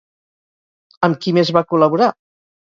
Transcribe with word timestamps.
Amb 1.09 1.19
qui 1.25 1.35
més 1.39 1.53
va 1.59 1.65
col·laborar? 1.75 2.09